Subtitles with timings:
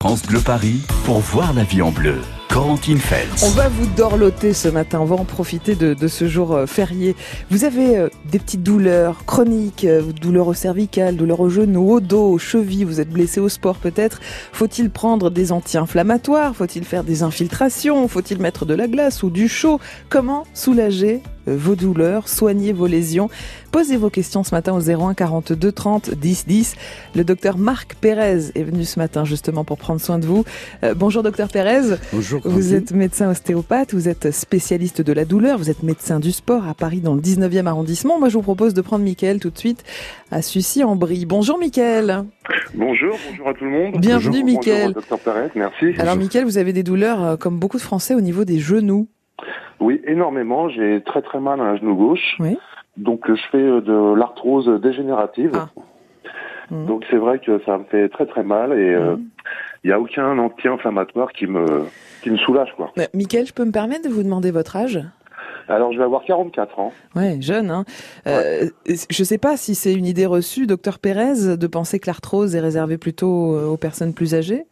[0.00, 2.20] France Bleu Paris pour voir la vie en bleu.
[2.48, 3.42] Corentine Feltz.
[3.44, 6.66] On va vous dorloter ce matin, on va en profiter de, de ce jour euh,
[6.66, 7.14] férié.
[7.50, 12.00] Vous avez euh, des petites douleurs chroniques, euh, douleurs au cervical, douleurs au genou, au
[12.00, 14.20] dos, aux chevilles, vous êtes blessé au sport peut-être.
[14.52, 16.56] Faut-il prendre des anti-inflammatoires?
[16.56, 18.08] Faut-il faire des infiltrations?
[18.08, 19.78] Faut-il mettre de la glace ou du chaud?
[20.08, 23.30] Comment soulager vos douleurs, soigner vos lésions?
[23.70, 26.76] Posez vos questions ce matin au 01 42 30 10 10.
[27.14, 30.44] Le docteur Marc Pérez est venu ce matin justement pour prendre soin de vous.
[30.84, 31.96] Euh, bonjour docteur Pérez.
[32.12, 32.37] Bonjour.
[32.44, 36.66] Vous êtes médecin ostéopathe, vous êtes spécialiste de la douleur, vous êtes médecin du sport
[36.66, 38.18] à Paris dans le 19e arrondissement.
[38.18, 39.84] Moi je vous propose de prendre Mickaël tout de suite
[40.30, 41.26] à Sucy-en-Brie.
[41.26, 42.24] Bonjour Mickaël.
[42.74, 43.96] Bonjour, bonjour à tout le monde.
[43.98, 44.92] Bienvenue Mickaël.
[44.92, 45.94] Docteur Pérez, merci.
[45.98, 49.08] Alors Mickaël, vous avez des douleurs euh, comme beaucoup de Français au niveau des genoux.
[49.80, 50.68] Oui, énormément.
[50.68, 52.36] J'ai très très mal à un genou gauche.
[52.40, 52.58] Oui.
[52.96, 55.52] Donc je fais euh, de l'arthrose dégénérative.
[55.54, 55.68] Ah.
[56.70, 56.86] Mhm.
[56.86, 59.24] Donc c'est vrai que ça me fait très très mal et euh, Mhm.
[59.84, 61.84] il n'y a aucun anti-inflammatoire qui me
[62.22, 62.92] qui me soulage quoi.
[62.98, 65.00] Euh, Mickaël, je peux me permettre de vous demander votre âge?
[65.68, 66.92] Alors je vais avoir 44 ans.
[67.14, 67.70] Ouais, jeune.
[67.70, 67.84] Hein.
[68.26, 72.54] Euh, je sais pas si c'est une idée reçue, docteur Pérez, de penser que l'arthrose
[72.54, 74.64] est réservée plutôt euh, aux personnes plus âgées?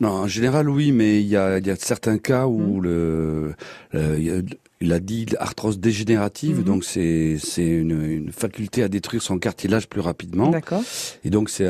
[0.00, 2.82] Non, en général, oui, mais il y a, il y a certains cas où Mm.
[2.82, 3.54] le,
[3.92, 4.40] le- il y a-
[4.82, 6.64] il a dit arthrose dégénérative, Mhm.
[6.64, 10.48] donc c'est c'est une, une faculté à détruire son cartilage plus rapidement.
[10.48, 10.82] D'accord.
[11.22, 11.68] Et donc c'est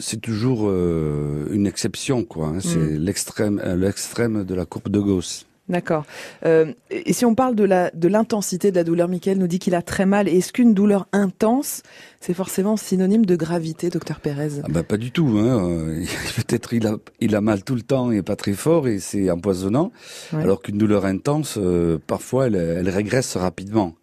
[0.00, 2.48] c'est toujours euh, une exception, quoi.
[2.48, 2.58] hein.
[2.60, 2.96] C'est Mm.
[3.04, 5.46] l'extrême, euh, l'extrême de la courbe de Gauss.
[5.68, 6.04] D'accord.
[6.44, 9.60] Euh, et si on parle de la de l'intensité de la douleur, Mickaël nous dit
[9.60, 10.26] qu'il a très mal.
[10.26, 11.84] Est-ce qu'une douleur intense,
[12.22, 15.38] c'est forcément synonyme de gravité, docteur Pérez Ah bah pas du tout.
[15.38, 15.66] Hein.
[15.70, 16.04] Euh,
[16.36, 19.30] Peut-être il a, il a mal tout le temps et pas très fort et c'est
[19.30, 19.90] empoisonnant.
[20.34, 20.42] Ouais.
[20.42, 23.94] Alors qu'une douleur intense, euh, parfois, elle, elle régresse rapidement.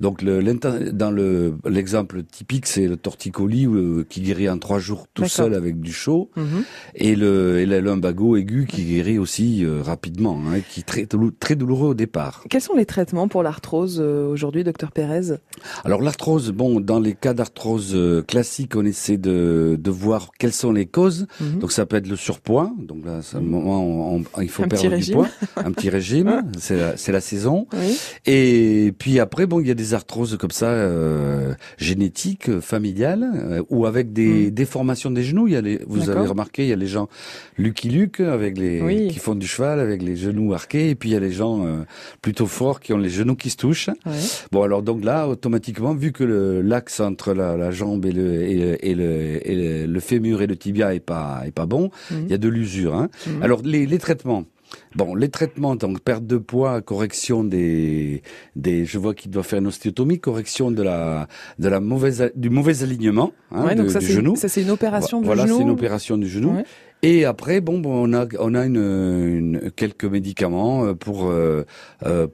[0.00, 0.42] Donc le,
[0.92, 5.54] dans le l'exemple typique, c'est le torticolis euh, qui guérit en trois jours tout seul
[5.54, 6.64] avec du chaud, Mhm.
[6.96, 11.06] et le, et le lumbago aigu qui guérit aussi euh, rapidement, hein, qui est très
[11.38, 12.44] très douloureux au départ.
[12.50, 15.36] Quels sont les traitements pour l'arthrose aujourd'hui, docteur Pérez?
[15.84, 17.59] Alors l'arthrose, bon, dans les cas d'arthrose
[17.94, 21.26] euh, classique, on essaie de, de voir quelles sont les causes.
[21.40, 21.58] Mhm.
[21.60, 22.70] Donc ça peut être le surpoids.
[22.78, 25.14] Donc là, c'est un moment où on- il faut Un perdre du régime.
[25.14, 26.42] poids, un petit régime.
[26.58, 27.66] C'est la, c'est la saison.
[27.72, 27.98] Oui.
[28.26, 33.62] Et puis après, bon, il y a des arthroses comme ça, euh, génétiques, familiales, euh,
[33.70, 34.50] ou avec des Mm.
[34.50, 35.46] déformations des genoux.
[35.48, 37.08] Il y a les, vous avez remarqué, il y a les gens
[37.58, 39.08] Lucky Luke avec les Oui.
[39.08, 41.64] qui font du cheval avec les genoux arqués, et puis il y a les gens
[41.66, 41.78] euh,
[42.22, 43.88] plutôt forts qui ont les genoux qui se touchent.
[44.06, 44.12] Ouais.
[44.52, 46.24] Bon, alors donc là, automatiquement, vu que
[46.64, 50.42] l'axe entre la, la jambe et le, et, le, et, le, et le- le fémur
[50.42, 52.22] et le tibia est pas est pas bon, Mhm.
[52.26, 52.94] il y a de l'usure.
[52.94, 53.08] Hein.
[53.26, 53.42] Mhm.
[53.42, 54.44] Alors les, les traitements.
[54.94, 58.22] Bon, les traitements, donc perte de poids, correction des,
[58.56, 62.50] des, je vois qu'il doit faire une ostéotomie, correction de la, de la mauvaise, du
[62.50, 64.36] mauvais alignement hein, Ouais, de- donc ça du genou.
[64.36, 65.56] ça c'est une opération du voilà, genou.
[65.56, 66.54] c'est une opération du genou.
[66.56, 66.64] Ouais.
[67.02, 71.64] Et après, bon, bon, on a, on a une, une- quelques médicaments euh, pour euh,
[72.04, 72.26] euh,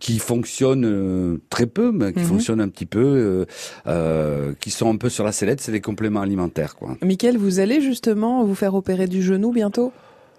[0.00, 2.26] qui fonctionnent euh, très peu, mais qui Mhm.
[2.26, 3.44] fonctionnent un petit peu, euh,
[3.86, 5.60] euh, qui sont un peu sur la sellette.
[5.62, 6.96] C'est des compléments alimentaires, quoi.
[7.02, 9.92] Mickaël, vous allez justement vous faire opérer du genou bientôt?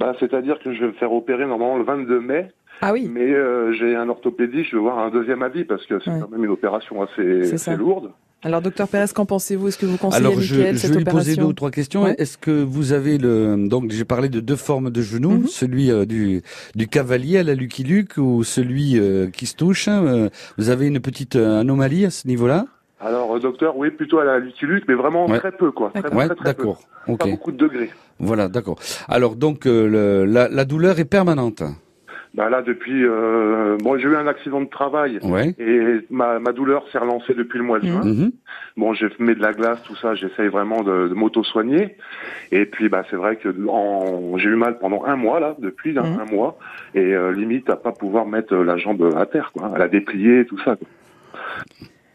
[0.03, 3.09] Bah, C'est-à-dire que je vais me faire opérer normalement le 22 mai, Ah oui.
[3.09, 6.19] mais euh, j'ai un orthopédiste, je vais voir un deuxième avis parce que c'est Ouais.
[6.19, 8.11] quand même une opération assez, lourde.
[8.45, 9.69] Alors, docteur Pérez, qu'en pensez-vous?
[9.69, 11.71] Est-ce que vous conseillez Alors, je, Mickaël je cette vais lui poser deux ou trois
[11.71, 12.03] questions.
[12.03, 12.15] Ouais.
[12.17, 15.47] Est-ce que vous avez le donc j'ai parlé de deux formes de genoux, Mhm.
[15.47, 16.41] celui euh, du
[16.75, 19.87] du cavalier à la Lucky Luke ou celui euh, qui se touche.
[19.87, 20.27] euh,
[20.57, 22.65] vous avez une petite anomalie à ce niveau-là?
[22.99, 25.39] Alors docteur, oui, plutôt à la Lucky Luke, mais vraiment Ouais.
[25.39, 25.91] très peu quoi.
[25.91, 26.17] Très, D'accord.
[26.17, 26.63] Ouais, très, très peu.
[26.63, 26.81] d'accord.
[27.07, 27.19] Ok.
[27.19, 27.91] Pas beaucoup de degrés.
[28.19, 28.77] Voilà, d'accord.
[29.07, 31.63] Alors donc euh, le- la, la douleur est permanente.
[32.35, 35.19] Bah là depuis, euh, bon j'ai eu un accident de travail.
[35.21, 35.53] Ouais.
[35.59, 38.03] Et ma, ma douleur s'est relancée depuis le mois de juin.
[38.03, 38.31] Mhm.
[38.75, 41.95] Bon, j'ai mis de la glace, tout ça, j'essaye vraiment de, de m'auto-soigner.
[42.51, 45.95] Et puis, bah, c'est vrai que en- j'ai eu mal pendant un mois, là, depuis
[45.99, 46.19] hein, Mhm.
[46.21, 46.57] un mois.
[46.95, 49.71] Et euh, limite à pas pouvoir mettre la jambe à terre, quoi.
[49.75, 50.75] À la déplier, tout ça.
[50.75, 50.87] quoi.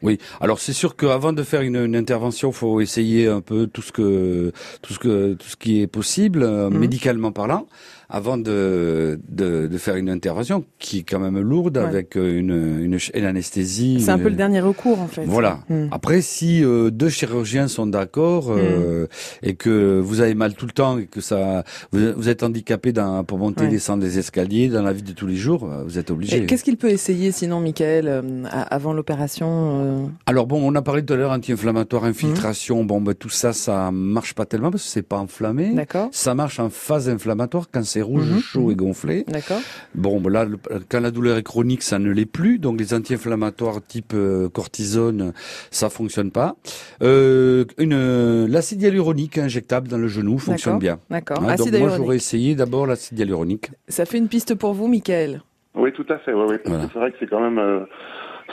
[0.02, 0.18] Oui.
[0.40, 3.90] Alors c'est sûr qu'avant de faire une, une intervention, faut essayer un peu tout ce
[3.92, 6.78] que tout ce que tout ce qui est possible euh, Mhm.
[6.78, 7.66] médicalement parlant,
[8.10, 11.84] avant de, de de faire une intervention qui est quand même lourde Ouais.
[11.84, 14.00] avec euh, une une, anesthésie.
[14.00, 15.24] C'est un peu le dernier recours, en fait.
[15.26, 15.60] Voilà.
[15.68, 15.86] Hmm.
[15.90, 19.06] Après, si euh, deux chirurgiens sont d'accord euh,
[19.42, 22.92] et que vous avez mal tout le temps et que ça, vous, vous êtes handicapé
[22.92, 23.68] dans, pour monter, Ouais.
[23.70, 26.38] descendre des escaliers dans la vie de tous les jours, euh, vous êtes obligé.
[26.38, 30.74] Et Qu'est-ce qu'il peut essayer, sinon, euh, a- avant l'opération euh, euh, Alors bon, on
[30.74, 32.84] a parlé tout à l'heure anti-inflammatoire, infiltration.
[32.84, 35.72] Bon, ben, tout ça, ça marche pas tellement parce que c'est pas enflammé.
[35.74, 36.08] D'accord.
[36.12, 39.24] Ça marche en phase inflammatoire quand c'est rouge, Mhm, chaud et gonflé.
[39.28, 39.60] D'accord.
[39.94, 40.58] Bon, ben là, le-
[40.88, 42.58] quand la douleur est chronique, ça ne l'est plus.
[42.58, 45.32] Donc les anti-inflammatoires type euh, cortisone,
[45.70, 46.56] ça fonctionne pas.
[47.02, 50.98] Euh, une euh, l'acide hyaluronique injectable dans le genou fonctionne bien.
[51.10, 51.38] D'accord.
[51.42, 53.70] Hein, donc moi, j'aurais essayé d'abord l'acide hyaluronique.
[53.88, 55.42] Ça fait une piste pour vous, Michael?
[55.74, 56.32] Oui, tout à fait.
[56.32, 56.60] Ouais, ouais.
[56.64, 56.88] Voilà.
[56.92, 57.80] C'est vrai que c'est quand même, euh,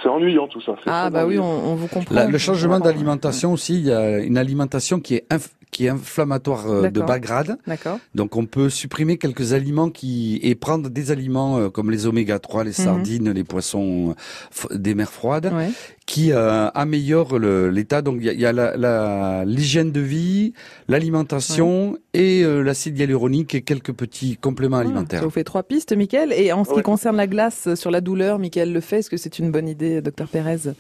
[0.03, 0.75] c'est ennuyant tout ça.
[0.86, 2.13] Ah bah oui, on, on vous comprend.
[2.13, 5.89] La- le changement d'alimentation aussi, il y a une alimentation qui est inf- qui est
[5.89, 7.57] inflammatoire euh, de bas grade.
[7.68, 8.00] D'accord.
[8.16, 12.39] Donc on peut supprimer quelques aliments qui et prendre des aliments euh, comme les oméga
[12.39, 14.16] 3, les sardines, les poissons
[14.72, 15.69] euh, des mers froides Ouais.
[16.06, 18.01] qui euh, améliorent l'état.
[18.01, 20.54] Donc il y a, il y a la- la- l'hygiène de vie,
[20.88, 25.19] l'alimentation et euh, l'acide hyaluronique et quelques petits compléments Ah, alimentaires.
[25.19, 26.31] Ça vous fait trois pistes, Michael.
[26.33, 26.81] Et en ce qui Ouais.
[26.83, 29.00] concerne la glace sur la douleur, Michael le fait.
[29.00, 30.72] Est-ce que c'est une bonne idée, docteur Pérez?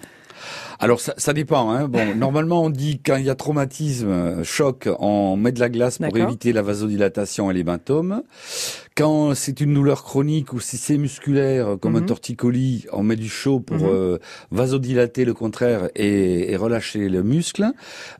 [0.79, 1.71] Alors ça, ça dépend.
[1.71, 1.87] Hein.
[1.87, 5.69] Bon, normalement on dit quand il y a traumatisme, euh, choc, on met de la
[5.69, 8.23] glace pour éviter la vasodilatation et l'hématome.
[8.95, 12.05] Quand c'est une douleur chronique ou si c'est musculaire comme un Mhm.
[12.05, 13.83] torticolis, on met du chaud pour Mhm.
[13.87, 14.17] euh,
[14.51, 17.65] vasodilater le contraire et, et relâcher le muscle.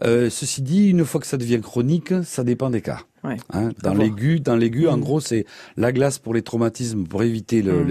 [0.04, 3.00] Euh, ceci dit, une fois que ça devient chronique, ça dépend des cas.
[3.24, 3.38] Ouais.
[3.54, 5.02] Hein, dans l'aigu, dans l'aigu, en Mhm.
[5.02, 5.46] gros, c'est
[5.78, 7.88] la glace pour les traumatismes pour éviter Mhm.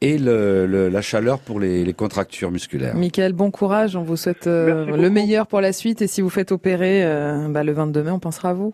[0.00, 2.94] Et le, le- la chaleur pour les, les contractures musculaires.
[2.94, 3.96] Michael, bon courage.
[3.96, 6.02] On vous souhaite euh, le meilleur pour la suite.
[6.02, 8.72] Et si vous faites opérer euh, bah, le 22 mai, on pensera à vous.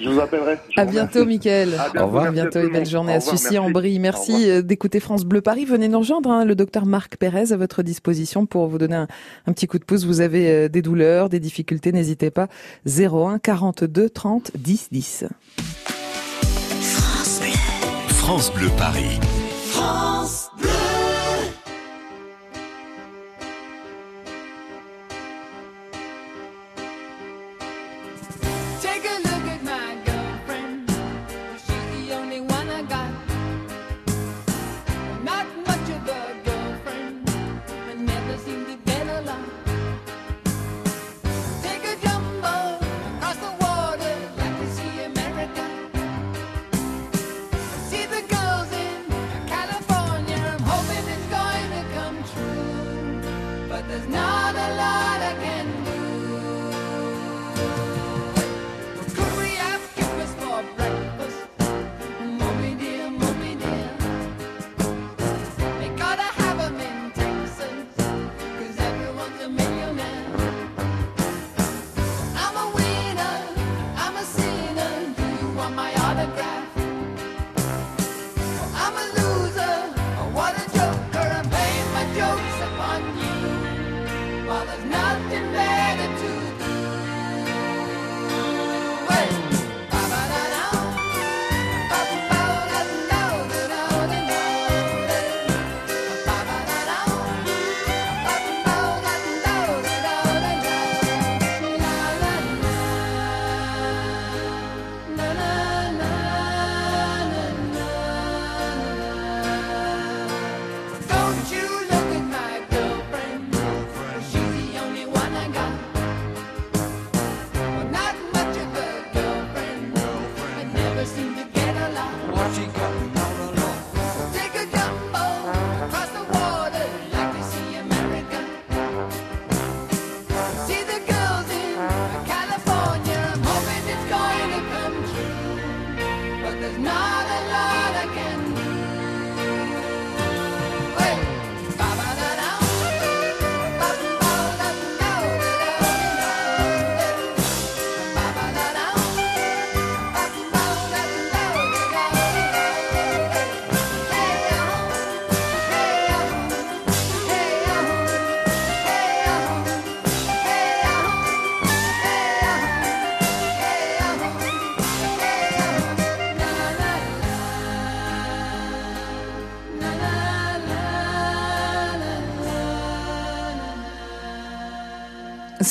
[0.00, 0.56] Je vous appellerai.
[0.74, 1.18] Je À vous bientôt.
[1.78, 2.24] À Au revoir.
[2.24, 3.68] À bientôt et le belle journée à revoir, Sucy en
[4.00, 4.48] merci.
[4.50, 5.66] Euh, d'écouter France Bleu Paris.
[5.66, 9.06] Venez nous rejoindre, hein, le docteur Marc Pérez à votre disposition pour vous donner un,
[9.46, 10.04] un petit coup de pouce.
[10.06, 12.48] Vous avez euh, des douleurs, des difficultés, n'hésitez pas.
[12.86, 15.24] 01 42 30 10 10.
[18.08, 19.20] France Bleu Paris.
[19.74, 20.41] Take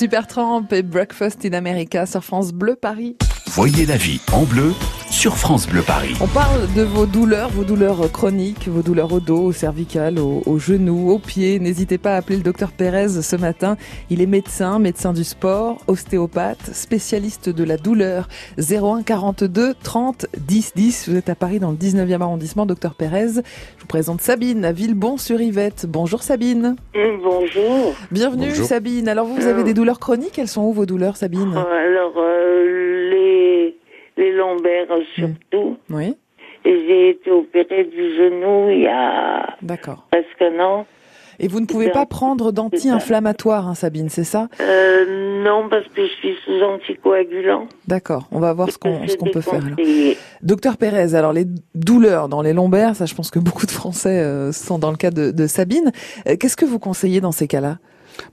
[0.02, 3.18] Super Tramp et Breakfast in America sur France Bleu Paris.
[3.50, 4.74] Voyez la vie en bleu
[5.12, 6.16] sur France Bleu Paris.
[6.22, 10.42] On parle de vos douleurs, vos douleurs chroniques, vos douleurs au dos, au cervical, au,
[10.46, 11.60] au genou, aux pieds.
[11.60, 13.76] N'hésitez pas à appeler le docteur Pérez ce matin.
[14.10, 18.30] Il est médecin, médecin du sport, ostéopathe, spécialiste de la douleur.
[18.58, 21.10] 01 42 30 10 10.
[21.10, 23.28] Vous êtes à Paris dans le 19e arrondissement, docteur Pérez.
[23.34, 25.86] Je vous présente Sabine à Villebon-sur-Yvette.
[25.90, 26.78] Bonjour Sabine.
[26.94, 27.94] Bonjour.
[28.12, 28.66] Bienvenue Bonjour.
[28.66, 29.10] Sabine.
[29.10, 30.40] Alors vous, vous avez des douleurs chroniques.
[30.40, 31.54] Elles sont où vos douleurs Sabine?
[31.54, 32.81] Alors, euh,
[34.22, 35.78] les, lombaires surtout.
[35.90, 36.16] Oui,
[36.66, 40.08] Et j'ai été opérée du genou il y a d'accord.
[40.12, 40.86] presque un an.
[41.44, 44.48] Et vous ne pouvez pas prendre d'anti-inflammatoire, hein, Sabine, c'est ça?
[44.60, 47.66] Euh, non, parce que je suis sous anticoagulant.
[47.88, 49.66] D'accord, on va voir ce qu'on ce qu'on peut faire.
[49.66, 49.78] alors.
[50.44, 54.20] Docteur Pérez, alors les douleurs dans les lombaires, ça je pense que beaucoup de Français
[54.20, 55.92] euh, sont dans le cas de, de Sabine.
[56.28, 57.80] Euh, Qu'est-ce que vous conseillez dans ces cas-là?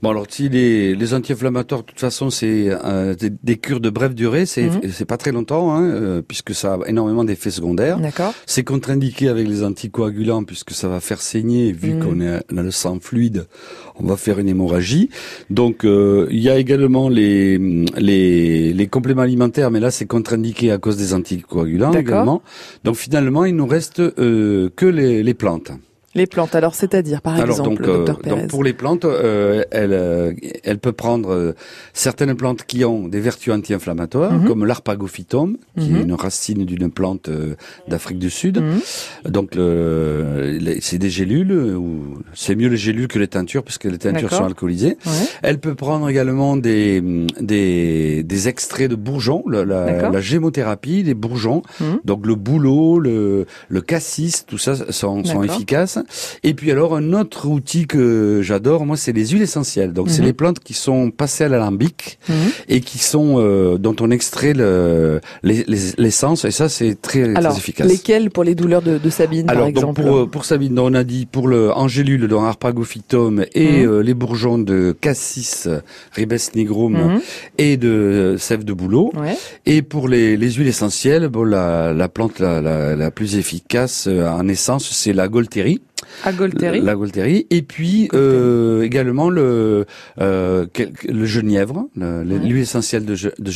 [0.01, 3.89] Bon alors si les, les anti-inflammatoires de toute façon c'est euh, des, des cures de
[3.89, 4.81] brève durée, c'est Mhm.
[4.91, 7.97] c'est pas très longtemps hein, euh, puisque ça a énormément d'effets secondaires.
[7.99, 12.03] D'accord C'est contre-indiqué avec les anticoagulants puisque ça va faire saigner vu Mhm.
[12.03, 13.45] qu'on est- le sang fluide,
[13.95, 15.09] on va faire une hémorragie.
[15.49, 17.57] Donc euh, il y a également les
[17.97, 22.41] les, les compléments alimentaires, mais là c'est contre-indiqué à cause des anticoagulants également.
[22.83, 25.71] Donc finalement il nous reste euh, que les, les plantes.
[26.15, 29.05] Les plantes, alors c'est-à-dire par Alors exemple, donc, euh, docteur Pérez donc pour les plantes,
[29.05, 31.53] euh, elle, euh, elle peut prendre euh,
[31.93, 34.47] certaines plantes qui ont des vertus anti-inflammatoires, Mhm.
[34.47, 35.95] comme l'arpagophytum, qui Mhm.
[35.97, 37.29] est une racine d'une plante
[37.87, 38.59] d'Afrique du Sud.
[38.59, 39.31] Mhm.
[39.31, 39.51] Donc
[40.81, 44.45] c'est des gélules, ou c'est mieux les gélules que les teintures, puisque les teintures sont
[44.45, 44.97] alcoolisées.
[45.05, 45.11] Ouais.
[45.43, 47.01] Elle peut prendre également des
[47.39, 50.11] des, des extraits de bourgeons, la, la, D'accord.
[50.11, 51.61] la gémothérapie, les bourgeons.
[51.79, 51.99] Mhm.
[52.03, 55.98] Donc le bouleau, le, le cassis, tout ça sont, efficaces.
[56.43, 59.93] Et puis alors un autre outil que j'adore, moi, c'est les huiles essentielles.
[59.93, 60.27] Donc c'est Mhm.
[60.27, 62.35] les plantes qui sont passées à l'alambic Mhm.
[62.69, 66.45] et qui sont euh, dont on extrait le- les- les- l'essence.
[66.45, 67.87] et ça, c'est très, Alors, très efficace.
[67.87, 70.75] lesquels pour les douleurs de, de Sabine Alors par donc exemple pour euh, pour Sabine,
[70.75, 73.89] donc, on a dit pour le Angélule dans Harpagophytum et Mhm.
[73.89, 75.67] euh, les bourgeons de Cassis
[76.13, 77.19] ribes nigrum
[77.57, 79.11] et de euh, sève de bouleau.
[79.15, 79.35] Ouais.
[79.65, 84.05] Et pour les, les huiles essentielles, bon la, la plante la, la, la plus efficace
[84.07, 85.81] euh, en essence, c'est la Golterie.
[86.23, 86.81] Agolteri.
[86.81, 87.47] La Golterie.
[87.49, 89.85] Et puis euh, également le
[90.19, 90.65] euh,
[91.07, 92.23] le genièvre, Ouais.
[92.23, 93.49] l'huile essentielle de, ge- de.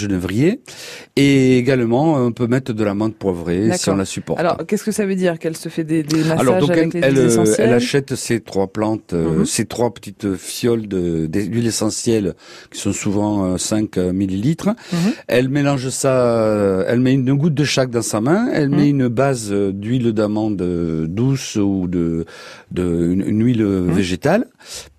[1.15, 4.39] Et également, on peut mettre de la menthe poivrée si on la supporte.
[4.39, 6.95] Alors, qu'est-ce que ça veut dire Qu'elle se fait des, des massages Alors donc avec
[6.95, 9.45] elle, les elle, huiles euh, essentielles elle achète ces trois plantes, euh, Mhm.
[9.45, 12.33] ces trois petites fioles d'huile essentielle
[12.71, 14.69] qui sont souvent euh, 5 millilitres.
[14.91, 14.97] Mhm.
[15.27, 18.47] Elle mélange ça, euh, elle met une goutte de chaque dans sa main.
[18.53, 18.75] Elle Mhm.
[18.75, 22.25] met une base euh, d'huile d'amande euh, douce ou de,
[22.71, 23.91] de une, une huile Mhm.
[23.93, 24.45] végétale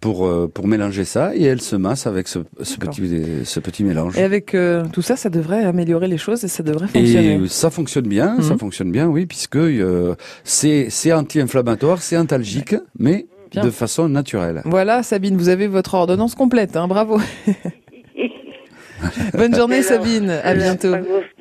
[0.00, 3.02] pour euh, pour mélanger ça et elle se masse avec ce, ce petit
[3.44, 4.16] ce petit mélange.
[4.18, 7.34] Et avec euh, tout ça, ça devrait améliorer les choses et ça devrait fonctionner.
[7.44, 8.58] Et ça fonctionne bien, ça Mhm.
[8.58, 10.14] fonctionne bien, oui, puisque euh,
[10.44, 13.64] c'est c'est anti-inflammatoire, c'est antalgique, mais Bien.
[13.64, 14.62] de façon naturelle.
[14.64, 17.18] Voilà, Sabine, vous avez votre ordonnance complète, hein, bravo.
[19.34, 20.30] Bonne journée, Alors, Sabine.
[20.42, 20.94] À bientôt.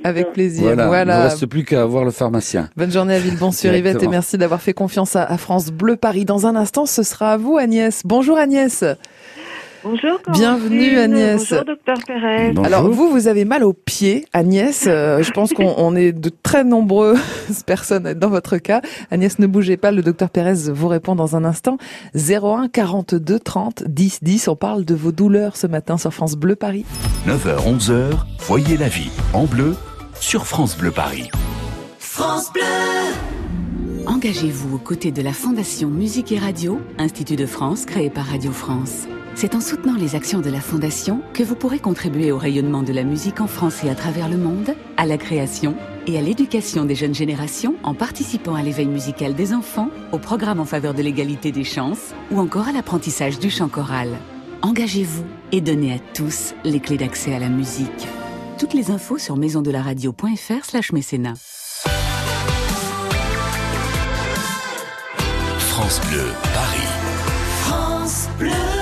[0.03, 0.63] Avec plaisir.
[0.63, 1.15] Voilà, Voilà.
[1.15, 2.69] il ne reste plus qu'à voir le pharmacien.
[2.75, 6.25] Bonne journée à Villebon-sur-Yvette et merci d'avoir fait confiance à, à France Bleu Paris.
[6.25, 8.01] Dans un instant, ce sera à vous, Agnès.
[8.05, 8.83] Bonjour, Agnès.
[9.83, 10.19] Bonjour.
[10.31, 10.97] Bienvenue.
[10.97, 11.49] Agnès.
[11.49, 12.51] Bonjour, docteur Pérez.
[12.53, 12.65] Bonjour.
[12.65, 14.85] Alors, vous, vous avez mal aux pieds, Agnès.
[14.87, 17.19] Euh, je pense qu'on on est de très nombreuses
[17.65, 18.81] personnes à être dans votre cas.
[19.11, 19.91] Agnès, ne bougez pas.
[19.91, 21.77] Le docteur Pérez vous répond dans un instant.
[22.15, 24.47] 01 42 30 10 10.
[24.47, 26.85] On parle de vos douleurs ce matin sur France Bleu Paris.
[27.27, 29.75] 9h, 11h, voyez la vie en bleu
[30.19, 31.29] sur France Bleu Paris.
[34.05, 38.51] Engagez-vous aux côtés de la Fondation Musique et Radio, Institut de France créé par Radio
[38.51, 39.07] France.
[39.35, 42.93] C'est en soutenant les actions de la Fondation que vous pourrez contribuer au rayonnement de
[42.93, 45.75] la musique en France et à travers le monde, à la création
[46.05, 50.59] et à l'éducation des jeunes générations en participant à l'éveil musical des enfants, au programme
[50.59, 54.09] en faveur de l'égalité des chances ou encore à l'apprentissage du chant choral.
[54.61, 58.07] Engagez-vous et donnez à tous les clés d'accès à la musique.
[58.59, 61.33] Toutes les infos sur maisondelaradio.fr slash mécénat.
[65.57, 66.87] France Bleu Paris.
[67.63, 68.72] France Bleu.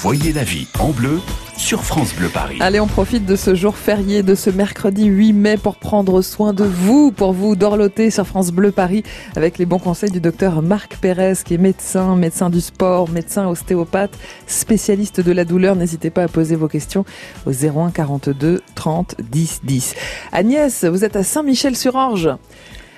[0.00, 1.18] Voyez la vie en bleu
[1.56, 2.58] sur France Bleu Paris.
[2.60, 6.52] Allez, on profite de ce jour férié, de ce mercredi 8 mai pour prendre soin
[6.52, 9.02] de vous, pour vous dorloter sur France Bleu Paris
[9.34, 13.48] avec les bons conseils du docteur Marc Pérez qui est médecin, médecin du sport, médecin
[13.48, 15.74] ostéopathe, spécialiste de la douleur.
[15.74, 17.04] N'hésitez pas à poser vos questions
[17.44, 19.94] au 01 42 30 10 10.
[20.30, 22.30] Agnès, vous êtes à Saint-Michel-sur-Orge.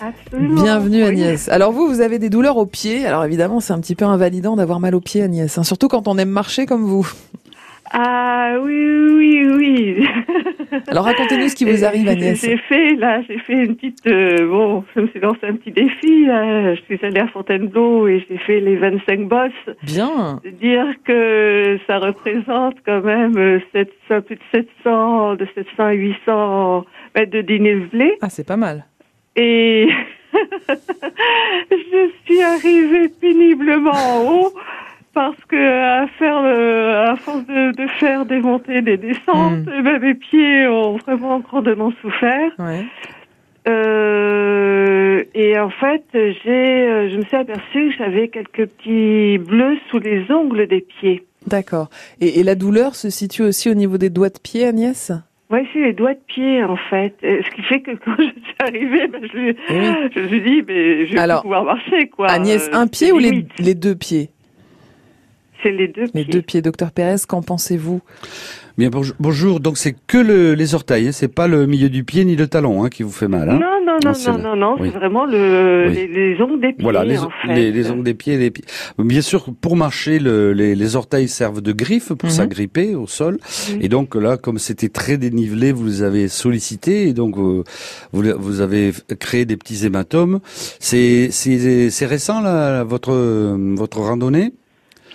[0.01, 0.63] Absolument.
[0.63, 1.09] Bienvenue Oui.
[1.09, 1.49] Agnès.
[1.49, 3.07] Alors vous, vous avez des douleurs aux pieds.
[3.07, 6.09] Alors évidemment, c'est un petit peu invalidant d'avoir mal aux pieds Agnès, hein, surtout quand
[6.09, 7.07] on aime marcher comme vous.
[7.93, 10.09] Ah oui, oui, oui.
[10.87, 12.41] Alors racontez-nous ce qui vous arrive, Agnès.
[12.41, 15.73] J'ai fait, là, j'ai fait une petite, euh, bon, je me suis lancé un petit
[15.73, 16.75] défi, là.
[16.77, 19.77] Je suis allée à Fontainebleau et j'ai fait les 25 bosses.
[19.83, 20.41] Bien.
[20.61, 24.41] Dire que ça représente quand même euh, 700, plus de
[24.85, 26.85] 700, de 700 à 800
[27.17, 28.13] mètres de dénivelé.
[28.23, 28.85] Ah, c'est pas mal.
[29.37, 29.89] Et
[31.71, 34.53] je suis arrivée péniblement en haut
[35.13, 39.73] parce que à faire le, à force de, de faire des montées, des descentes, Mm.
[39.79, 42.53] eh ben, mes pieds ont vraiment grandement souffert.
[42.59, 42.85] Ouais.
[43.69, 49.99] Euh, et en fait, j'ai, je me suis aperçue que j'avais quelques petits bleus sous
[49.99, 51.25] les ongles des pieds.
[51.47, 51.89] D'accord.
[52.21, 55.13] Et, et la douleur se situe aussi au niveau des doigts de pied, Agnès?
[55.51, 57.15] Ouais, c'est les doigts de pied en fait.
[57.23, 59.87] Et Ce qui fait que quand je suis arrivée, ben, je, lui- Eh oui.
[60.15, 62.29] je me suis dit, mais je vais Alors, plus pouvoir marcher quoi.
[62.31, 64.31] Agnès, Euh, un c'est pied ou les, les deux pieds?
[65.63, 66.25] C'est les deux Les pieds.
[66.25, 68.01] deux pieds, docteur Pérez, qu'en pensez-vous
[68.79, 69.61] Bien, bonjour, bonjour.
[69.61, 72.47] Donc c'est que le- les orteils, hein, c'est pas le milieu du pied ni le
[72.47, 73.51] talon hein, qui vous fait mal.
[73.51, 74.89] Hein Non, non, non, Non, c'est non, non, non, oui.
[74.91, 75.95] c'est vraiment le, Oui.
[75.95, 76.83] les, les ongles des pieds.
[76.83, 77.55] Voilà, les, en fait.
[77.55, 78.65] les, les ongles des pieds, les pieds.
[78.99, 82.35] Bien sûr, pour marcher, le- les, les orteils servent de griffes pour Mhm.
[82.35, 83.39] s'agripper au sol.
[83.83, 87.65] Et donc là, comme c'était très dénivelé, vous les avez sollicités et donc euh,
[88.13, 90.41] vous, vous avez créé des petits hématomes.
[90.79, 93.13] C'est c'est c'est récent là, votre
[93.77, 94.53] votre randonnée?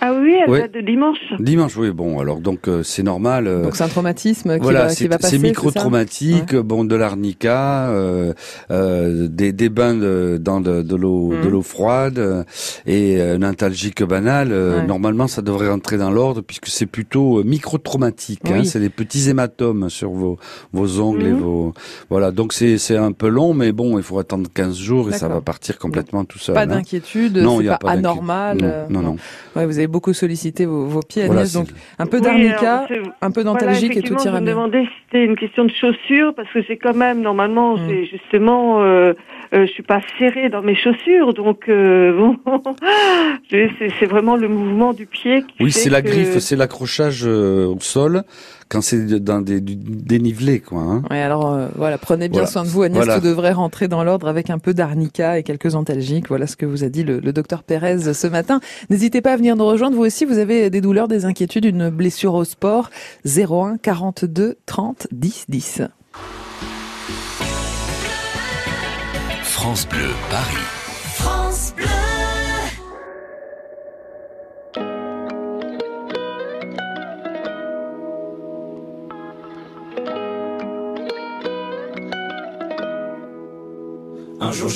[0.00, 0.60] Ah oui, elle Ouais.
[0.60, 1.18] date de dimanche.
[1.40, 1.76] dimanche.
[1.76, 3.46] Oui, bon, alors donc euh, c'est normal.
[3.46, 6.84] euh, Donc c'est un traumatisme qui, voilà, va, qui c'est va passer c'est micro-traumatique, bon,
[6.84, 8.32] de l'arnica, euh,
[8.70, 11.42] euh, des, des bains de, dans de, de l'eau Mhm.
[11.42, 12.44] de l'eau froide euh,
[12.86, 14.48] et euh, une antalgique banale.
[14.52, 14.86] euh, Ouais.
[14.86, 18.40] Normalement, ça devrait rentrer dans l'ordre puisque c'est plutôt euh, micro-traumatique.
[18.50, 20.38] hein, c'est des petits hématomes sur vos
[20.72, 21.40] vos ongles et Mhm.
[21.40, 21.72] vos
[22.10, 22.30] voilà.
[22.32, 25.28] Donc c'est c'est un peu long, mais bon, il faut attendre 15 jours et ça
[25.28, 26.54] va partir complètement tout seul.
[26.54, 26.66] Pas hein.
[26.66, 28.58] d'inquiétude, Non, il c'est y a pas, pas anormal.
[28.90, 29.16] Non, non, non.
[29.54, 32.86] Ouais, vous avez beaucoup sollicité vos, vos pieds, Agnès, donc un peu Oui, d'arnica,
[33.20, 34.52] un peu Voilà, d'antalgique et tout ira je me bien.
[34.52, 37.80] demandais si c'était une question de chaussures, parce que c'est quand même, normalement, Mm.
[37.88, 39.12] c'est justement, euh,
[39.54, 42.12] euh, je suis pas serrée dans mes chaussures, donc euh,
[42.46, 42.76] bon,
[43.50, 47.66] c'est vraiment le mouvement du pied qui Oui, c'est la que- griffe, c'est l'accrochage euh,
[47.66, 48.22] au sol
[48.68, 50.80] quand c'est dans des du dénivelé, quoi.
[50.80, 51.02] Hein.
[51.10, 52.50] Ouais, alors euh, voilà, prenez bien Voilà.
[52.50, 52.96] soin de vous, Agnès.
[52.96, 53.20] Voilà.
[53.20, 56.28] Tout devrait rentrer dans l'ordre avec un peu d'arnica et quelques antalgiques.
[56.28, 58.60] Voilà ce que vous a dit le, le docteur Pérez ce matin.
[58.90, 59.96] N'hésitez pas à venir nous rejoindre.
[59.96, 62.90] Vous aussi, vous avez des douleurs, des inquiétudes, une blessure au sport.
[63.24, 65.82] 01 42 30 10 10.
[69.42, 70.56] France Bleu Paris.
[71.14, 71.86] France Bleu.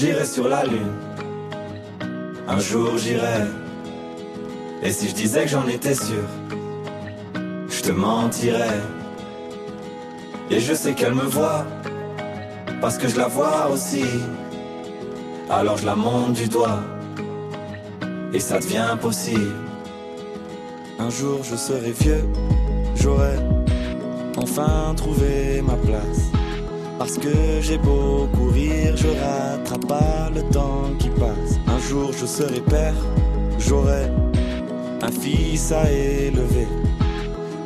[0.01, 0.95] J'irai sur la lune.
[2.49, 3.43] Un jour j'irai.
[4.83, 6.27] Et si je disais que j'en étais sûr,
[7.69, 8.81] je te mentirais.
[10.51, 11.67] Et je sais qu'elle me voit,
[12.81, 14.07] parce que je la vois aussi.
[15.51, 16.81] Alors je la monte du doigt,
[18.33, 19.55] et ça devient possible.
[20.99, 22.25] Un jour je serai vieux,
[22.97, 23.37] j'aurai
[24.39, 26.40] enfin trouvé ma place.
[27.01, 31.59] Parce que j'ai beau courir, je rattrape pas le temps qui passe.
[31.67, 32.93] Un jour je serai père,
[33.59, 34.05] j'aurai
[35.01, 36.69] un fils à élever.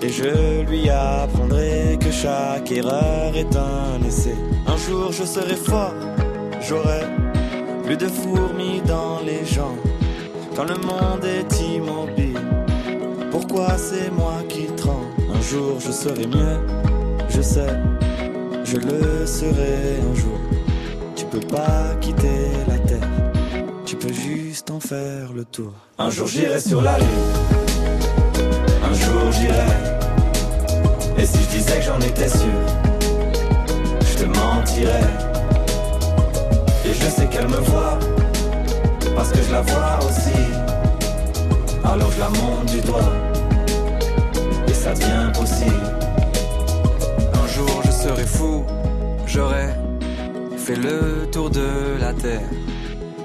[0.02, 4.36] Et je lui apprendrai que chaque erreur est un essai.
[4.68, 5.94] Un jour je serai fort,
[6.60, 7.02] j'aurai
[7.84, 9.84] plus de fourmis dans les jambes.
[10.54, 12.38] Quand le monde est immobile,
[13.32, 15.08] pourquoi c'est moi qui tremble?
[15.34, 16.60] Un jour je serai mieux,
[17.28, 17.93] je sais
[18.74, 20.38] je le serai un jour.
[21.14, 23.08] Tu peux pas quitter la terre,
[23.86, 25.72] tu peux juste en faire le tour.
[25.98, 27.08] Un jour j'irai sur la lune,
[28.82, 29.74] un jour j'irai.
[31.18, 32.60] Et si je disais que j'en étais sûr,
[34.00, 35.10] je te mentirais.
[36.84, 37.98] Et je sais qu'elle me voit,
[39.14, 40.40] parce que je la vois aussi.
[41.84, 43.12] Alors je la monte du doigt,
[44.66, 46.03] et ça devient possible.
[48.04, 48.64] Un jour je serai fou,
[49.26, 49.68] j'aurai
[50.58, 52.50] fait le tour de la terre.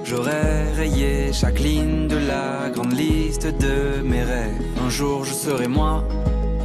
[0.05, 4.61] J'aurai rayé chaque ligne de la grande liste de mes rêves.
[4.85, 6.05] Un jour je serai moi,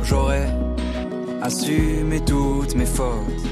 [0.05, 0.47] j'aurai
[1.43, 3.43] assumé toutes mes fautes.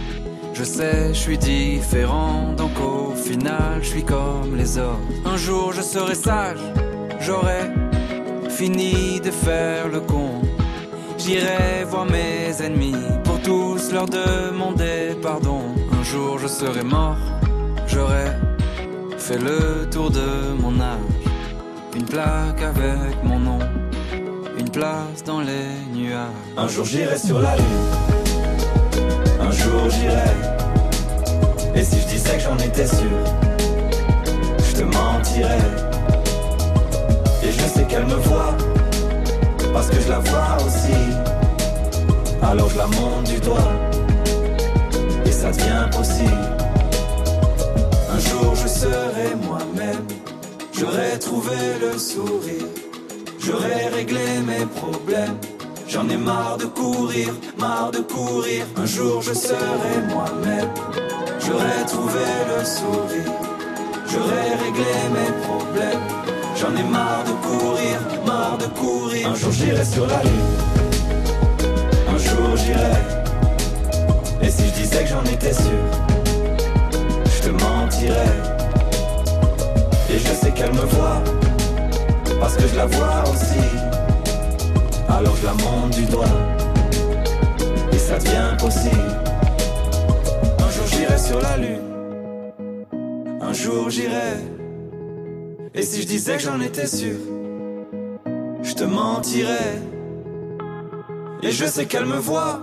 [0.54, 5.00] Je sais, je suis différent, donc au final je suis comme les autres.
[5.24, 6.62] Un jour je serai sage,
[7.18, 7.62] j'aurai
[8.48, 10.40] fini de faire le con.
[11.18, 12.94] J'irai voir mes ennemis
[13.92, 15.60] tous leur demander pardon.
[15.92, 17.16] Un jour je serai mort,
[17.86, 18.26] j'aurai
[19.18, 20.98] fait le tour de mon âge.
[21.94, 23.58] Une plaque avec mon nom,
[24.58, 26.28] une place dans les nuages.
[26.56, 27.64] Un jour j'irai sur la lune.
[29.40, 30.32] Un jour j'irai.
[31.74, 33.18] Et si je disais que j'en étais sûr,
[34.58, 35.58] je te mentirais.
[37.42, 38.56] Et je sais qu'elle me voit,
[39.72, 41.31] parce que je la vois aussi.
[42.42, 43.72] Alors je la monte du doigt,
[45.24, 46.48] et ça devient possible.
[48.14, 50.06] Un jour je serai moi-même,
[50.72, 52.68] j'aurai trouvé le sourire,
[53.38, 55.38] j'aurai réglé mes problèmes.
[55.88, 57.28] J'en ai marre de courir,
[57.58, 58.64] marre de courir.
[58.76, 60.70] Un jour je serai moi-même,
[61.38, 63.32] j'aurai trouvé le sourire,
[64.10, 66.04] j'aurai réglé mes problèmes.
[66.56, 69.28] J'en ai marre de courir, marre de courir.
[69.28, 70.58] Un jour j'irai sur la lune,
[74.40, 75.82] Et si je disais que j'en étais sûr,
[77.24, 78.36] je te mentirais.
[80.10, 81.22] Et je sais qu'elle me voit,
[82.38, 83.64] parce que je la vois aussi.
[85.08, 86.24] Alors je la monte du doigt,
[87.92, 89.14] et ça devient possible.
[90.58, 91.82] Un jour j'irai sur la lune,
[93.40, 94.36] un jour j'irai.
[95.74, 97.16] Et si je disais que j'en étais sûr,
[98.62, 99.91] je te mentirais.
[101.42, 102.60] Et je sais qu'elle me voit,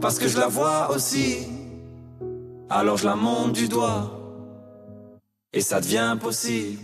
[0.00, 1.46] parce que je la vois aussi.
[2.68, 4.10] Alors je la monte du doigt,
[5.52, 6.78] et ça devient possible.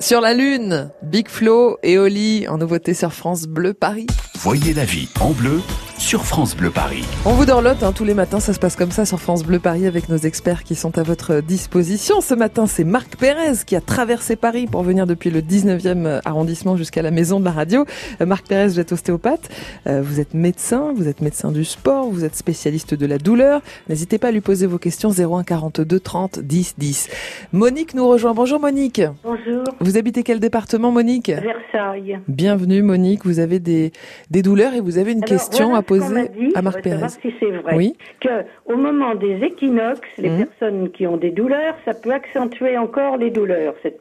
[0.00, 4.06] Sur la Lune, Big Flo et Oli en nouveauté sur France Bleu Paris.
[4.36, 5.60] Voyez la vie en bleu
[5.98, 7.04] sur France Bleu Paris.
[7.24, 9.58] On vous dorlote hein, tous les matins, ça se passe comme ça sur France Bleu
[9.58, 12.20] Paris avec nos experts qui sont à votre disposition.
[12.20, 16.76] Ce matin, c'est Marc Pérez qui a traversé Paris pour venir depuis le 19e arrondissement
[16.76, 17.84] jusqu'à la maison de la radio.
[18.20, 19.48] Euh, Marc Pérez, vous êtes ostéopathe,
[19.86, 23.62] euh, vous êtes médecin, vous êtes médecin du sport, vous êtes spécialiste de la douleur.
[23.88, 27.08] N'hésitez pas à lui poser vos questions 01 42 30 10 10.
[27.52, 28.34] Monique nous rejoint.
[28.34, 29.00] Bonjour Monique.
[29.22, 29.64] Bonjour.
[29.80, 31.30] Vous habitez quel département Monique?
[31.30, 32.18] Versailles.
[32.28, 33.92] Bienvenue Monique, vous avez des,
[34.30, 36.82] des douleurs et vous avez une Alors, question voilà à ce poser dit, à Marc
[36.82, 37.08] Pérez.
[37.22, 37.74] si c'est vrai.
[37.76, 37.96] Oui.
[38.20, 40.46] Que au moment des équinoxes, les Mhm.
[40.46, 44.00] personnes qui ont des douleurs, ça peut accentuer encore les douleurs cette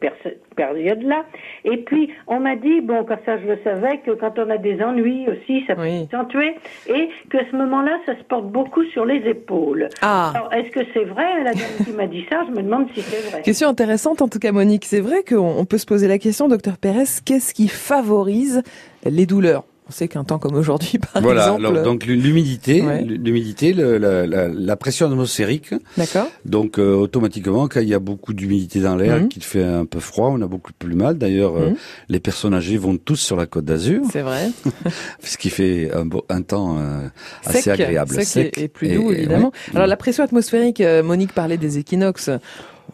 [0.56, 1.25] période-là.
[1.65, 4.58] Et puis on m'a dit, bon, comme ça je le savais, que quand on a
[4.58, 6.56] des ennuis aussi, ça peut accentuer,
[6.88, 9.89] et que à ce moment-là, ça se porte beaucoup sur les épaules.
[10.01, 10.32] Ah.
[10.36, 11.43] Alors est-ce que c'est vrai?
[11.43, 13.41] La dame qui m'a dit ça, je me demande si c'est vrai.
[13.41, 14.86] Question intéressante en tout cas Monique.
[14.86, 18.62] C'est vrai qu'on on peut se poser la question, docteur Pérez, qu'est-ce qui favorise
[19.06, 19.63] les douleurs?
[19.89, 21.65] On sait qu'un temps comme aujourd'hui, par voilà, exemple.
[21.65, 23.01] alors, donc l'humidité, Ouais.
[23.03, 25.73] l'humidité, la, la- la pression atmosphérique.
[25.97, 26.27] D'accord.
[26.45, 29.27] Donc euh, automatiquement, quand il y a beaucoup d'humidité dans l'air, Mhm.
[29.27, 31.17] qu'il fait un peu froid, on a beaucoup plus mal.
[31.17, 31.75] D'ailleurs, euh, Mhm.
[32.09, 34.51] les personnes âgées vont tous sur la Côte d'Azur, C'est vrai.
[35.21, 37.07] ce qui fait un, beau- un temps euh,
[37.45, 39.47] assez Sec, agréable, sec et- et plus doux évidemment.
[39.67, 39.75] ouais.
[39.75, 42.29] Alors la pression atmosphérique, euh, Monique parlait des équinoxes.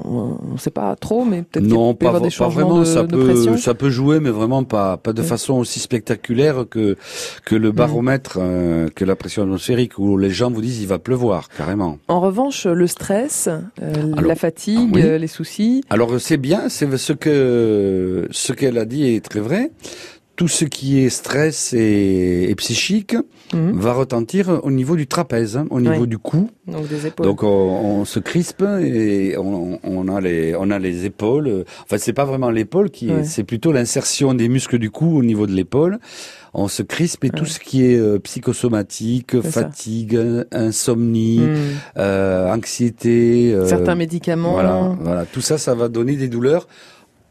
[0.04, 2.32] On ne sait pas trop, mais peut-être qu'il Non, peut y pas, avoir des pas
[2.32, 2.80] changements vraiment.
[2.80, 3.52] de, ça de pression.
[3.54, 5.26] peut, ça peut jouer, mais vraiment pas, pas de Mm.
[5.26, 6.96] façon aussi spectaculaire que
[7.46, 11.00] que le baromètre, euh, que la pression atmosphérique, où les gens vous disent il va
[11.00, 11.98] pleuvoir carrément.
[12.08, 13.50] En revanche, le stress,
[13.82, 15.02] euh, Alors, la fatigue, ah oui.
[15.04, 15.84] euh, les soucis.
[15.90, 19.72] Alors c'est bien, c'est ce que ce qu'elle a dit est très vrai.
[20.40, 23.16] Tout ce qui est stress et, et psychique
[23.54, 23.80] Mhm.
[23.80, 26.08] va retentir au niveau du trapèze, hein, au niveau Ouais.
[26.08, 26.50] du cou.
[26.68, 27.26] Donc des épaules.
[27.26, 31.66] Donc on, on se crispe et on, on a les on a les épaules.
[31.84, 33.24] Enfin c'est pas vraiment l'épaule qui est, Ouais.
[33.24, 35.98] c'est plutôt l'insertion des muscles du cou au niveau de l'épaule.
[36.54, 39.52] On se crispe et tout ce qui est euh, psychosomatique, ça.
[39.64, 40.20] fatigue,
[40.52, 41.56] insomnie, Mm.
[41.98, 44.54] euh, anxiété, euh, Certains médicaments.
[44.54, 46.68] Voilà, voilà, tout ça, ça va donner des douleurs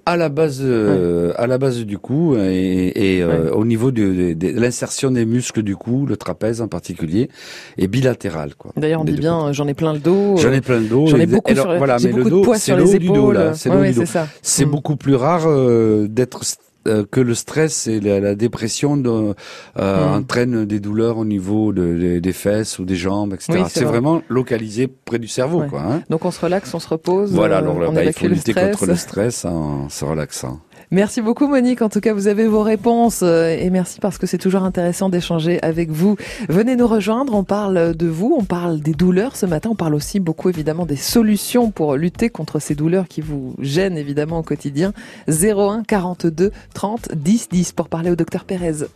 [0.09, 4.33] à la base, euh, à la base du cou et, et, euh, au niveau de,
[4.33, 7.29] de- de l'insertion des muscles du cou, le trapèze en particulier,
[7.77, 8.73] et bilatéral quoi.
[8.77, 10.37] D'ailleurs, on dit bien, euh, j'en ai plein le dos.
[10.39, 11.07] J'en euh, ai plein le dos.
[11.09, 12.85] J'en ai beaucoup alors, sur voilà, mais beaucoup le de dos, poids c'est sur le
[12.85, 13.35] les haut du dos, épaules.
[13.35, 14.01] là, c'est le Ouais, haut ouais, du dos.
[14.07, 14.29] c'est ça.
[14.41, 14.71] C'est Mm.
[14.71, 16.47] beaucoup plus rare euh, d'être euh,
[16.85, 19.35] que le stress et la, la dépression de,
[19.79, 20.13] euh, Mm.
[20.21, 23.53] entraînent des douleurs au niveau de- de- des fesses ou des jambes, etc.
[23.53, 23.93] Oui, c'est c'est vrai.
[23.93, 25.69] vraiment localisé près du cerveau, Ouais.
[25.69, 25.83] quoi.
[25.83, 26.03] Hein.
[26.09, 27.33] Donc on se relaxe, on se repose.
[27.33, 28.71] Voilà, euh, alors là, on bah, il faut lutter stress.
[28.77, 30.61] contre le stress en se relaxant.
[30.91, 34.27] Merci beaucoup Monique, en tout cas vous avez vos réponses euh, et merci parce que
[34.27, 36.17] c'est toujours intéressant d'échanger avec vous.
[36.49, 39.95] Venez nous rejoindre, on parle de vous, on parle des douleurs ce matin, on parle
[39.95, 44.43] aussi beaucoup évidemment des solutions pour lutter contre ces douleurs qui vous gênent évidemment au
[44.43, 44.95] quotidien.
[45.29, 48.87] 01 42 30 10 10 pour parler au docteur Pérez.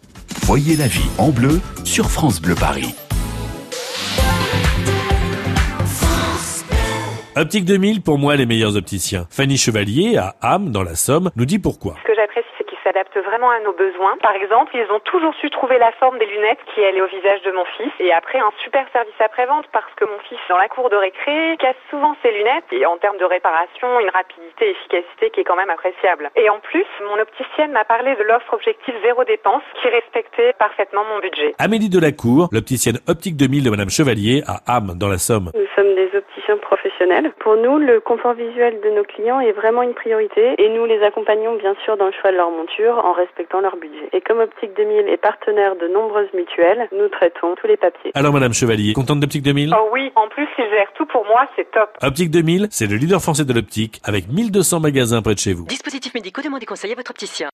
[0.45, 2.95] Voyez la vie en bleu sur France Bleu Paris.
[7.35, 9.25] Optique 2000, pour moi, les meilleurs opticiens.
[9.33, 11.97] Fanny Chevalier, à Ham, dans la Somme, nous dit pourquoi.
[12.05, 14.21] Ce que j'apprécie, c'est qu'ils s'adaptent vraiment à nos besoins.
[14.21, 17.41] Par exemple, ils ont toujours su trouver la forme des lunettes qui allaient au visage
[17.41, 17.89] de mon fils.
[18.05, 21.57] Et après, un super service après-vente parce que mon fils, dans la cour de récré,
[21.57, 22.69] casse souvent ses lunettes.
[22.69, 26.29] Et en termes de réparation, une rapidité et efficacité qui est quand même appréciable.
[26.37, 31.09] Et en plus, mon opticienne m'a parlé de l'offre objectif zéro dépense qui respectait parfaitement
[31.09, 31.57] mon budget.
[31.57, 35.49] Amélie Delacour, l'opticienne optique 2000 de Madame Chevalier à Ham, dans la Somme.
[35.57, 37.33] Nous sommes des opticiens professionnels.
[37.39, 41.03] Pour nous, le confort visuel de nos clients est vraiment une priorité et nous les
[41.03, 44.09] accompagnons bien sûr dans le choix de leur monture en respectant leur budget.
[44.13, 48.11] Et comme Optique 2000 est partenaire de nombreuses mutuelles, nous traitons tous les papiers.
[48.15, 51.47] Alors Madame Chevalier, contente d'Optique 2000 Oh oui, en plus, ils gèrent tout pour moi,
[51.57, 51.91] c'est top.
[52.03, 55.67] Optique 2000, c'est le leader français de l'optique avec 1200 magasins près de chez vous.
[55.67, 57.49] Dispositifs médicaux, demandez conseil à votre opticien.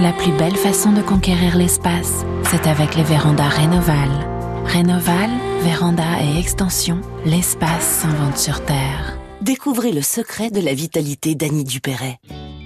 [0.00, 4.37] La plus belle façon de conquérir l'espace, c'est avec les vérandas Rénoval.
[4.68, 5.30] Rénoval,
[5.62, 9.18] véranda et extension, l'espace s'invente sur Terre.
[9.40, 12.18] Découvrez le secret de la vitalité d'Annie Dupéret.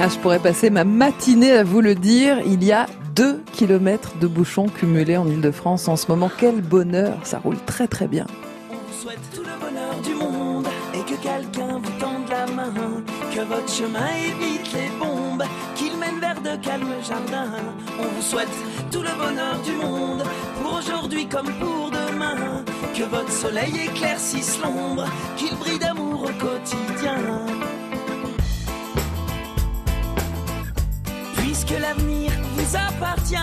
[0.00, 2.38] Ah, je pourrais passer ma matinée à vous le dire.
[2.44, 6.30] Il y a 2 km de bouchons cumulés en Ile-de-France en ce moment.
[6.36, 8.26] Quel bonheur, ça roule très très bien.
[8.70, 12.72] On vous souhaite tout le bonheur du monde et que quelqu'un vous tende la main,
[13.32, 15.44] que votre chemin évite les bombes,
[15.76, 17.52] qu'il mène vers de calmes jardins.
[17.98, 18.48] On vous souhaite
[18.90, 20.24] tout le bonheur du monde
[20.60, 25.04] pour aujourd'hui comme pour demain, que votre soleil éclaircisse l'ombre,
[25.36, 27.16] qu'il brille d'amour au quotidien.
[31.66, 33.36] Puisque l'avenir vous appartient,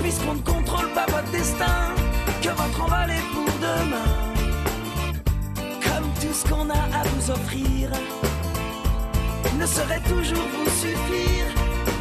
[0.00, 1.92] puisqu'on ne contrôle pas votre destin,
[2.42, 4.12] que votre envol est pour demain.
[5.82, 7.90] Comme tout ce qu'on a à vous offrir.
[9.58, 11.46] Ne saurait toujours vous suffire.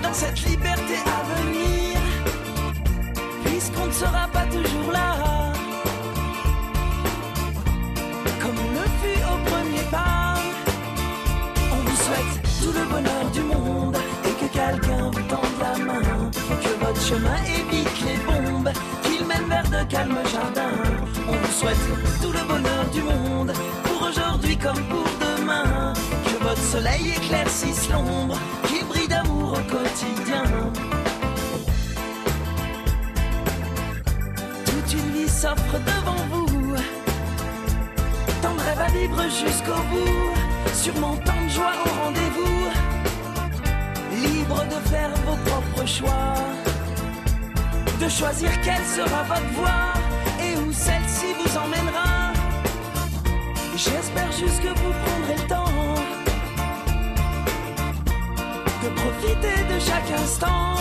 [0.03, 1.99] Dans cette liberté à venir,
[3.45, 4.82] puisqu'on ne sera pas toujours
[17.03, 18.71] chemin évite les bombes,
[19.03, 20.79] qu'il mène vers de calmes jardins.
[21.27, 21.85] On vous souhaite
[22.21, 23.51] tout le bonheur du monde.
[23.83, 25.93] Pour aujourd'hui comme pour demain,
[26.25, 28.37] que votre soleil éclaircisse l'ombre,
[28.67, 30.43] qu'il brille d'amour au quotidien.
[34.65, 36.75] Toute une vie s'offre devant vous,
[38.41, 42.59] tant de rêves à vivre jusqu'au bout, sûrement tant de joie au rendez-vous,
[44.25, 46.35] libre de faire vos propres choix,
[48.03, 49.93] de choisir quelle sera votre voie
[50.41, 52.33] et où celle-ci vous emmènera.
[53.75, 55.95] J'espère juste que vous prendrez le temps
[58.83, 60.75] de profiter de chaque instant.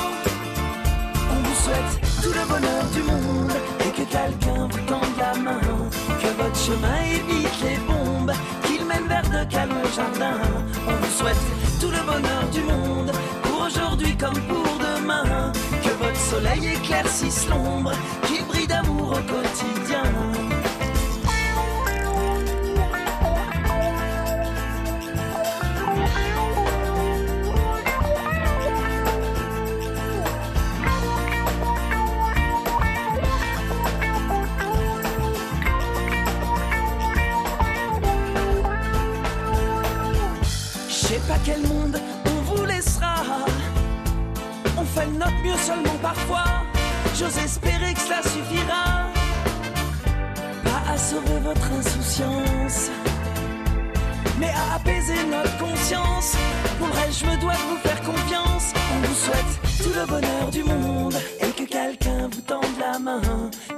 [1.31, 3.53] On vous souhaite tout le bonheur du monde
[3.87, 5.61] et que quelqu'un vous tende la main,
[6.21, 8.33] que votre chemin évite les bombes,
[8.65, 10.41] qu'il mène vers de calmes jardins.
[10.89, 11.45] On vous souhaite
[11.81, 15.53] tout le bonheur du monde pour aujourd'hui comme pour demain,
[15.99, 17.93] votre soleil éclaircisse l'ombre,
[18.27, 20.62] qu'il brille d'amour au quotidien.
[46.15, 46.63] Parfois.
[47.19, 48.85] J'ose espérer que cela suffira.
[50.65, 52.91] Pas à sauver votre insouciance,
[54.39, 56.37] mais à apaiser notre conscience.
[56.79, 58.73] Pour reste, je me dois de vous faire confiance.
[58.95, 63.23] On vous souhaite tout le bonheur du monde et que quelqu'un vous tende la main.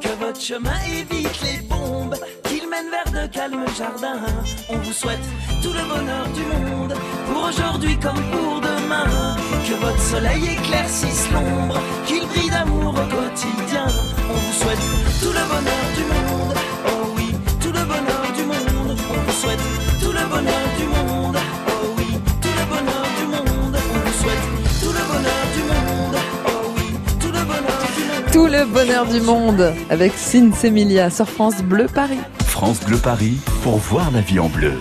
[0.01, 4.27] Que votre chemin évite les bombes, qu'il mène vers de calmes jardins.
[4.71, 5.27] On vous souhaite
[5.63, 6.95] tout le bonheur du monde
[7.27, 9.44] pour aujourd'hui comme pour demain.
[9.65, 13.87] Que votre soleil éclaircisse l'ombre, qu'il brille d'amour au quotidien.
[14.29, 14.79] On vous souhaite
[15.23, 16.55] tout le bonheur du monde.
[16.87, 18.95] Oh oui, tout le bonheur du monde.
[19.11, 19.59] On vous souhaite
[20.03, 21.39] tout le bonheur du monde.
[21.67, 22.05] Oh oui,
[22.43, 23.77] tout le bonheur du monde.
[23.95, 24.45] On vous souhaite
[24.83, 26.17] tout le bonheur du monde.
[26.47, 26.85] Oh oui,
[27.19, 28.33] tout le bonheur du monde.
[28.33, 32.21] Tout le bonheur du monde avec Sinsemilia sur France Bleu Paris.
[32.41, 34.75] France Bleu Paris pour voir la vie en bleu.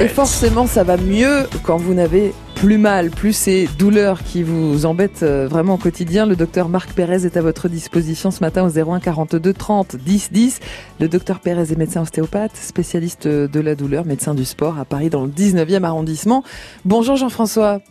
[0.00, 2.32] Et forcément, ça va mieux quand vous n'avez
[2.64, 6.24] plus mal, plus ces douleurs qui vous embêtent euh, vraiment au quotidien.
[6.24, 10.32] Le docteur Marc Pérez est à votre disposition ce matin au 01 42 30 10
[10.32, 10.60] 10.
[10.98, 15.10] Le docteur Pérez est médecin ostéopathe, spécialiste de la douleur, médecin du sport à Paris
[15.10, 16.42] dans le 19e arrondissement.
[16.86, 17.82] Bonjour Jean-François.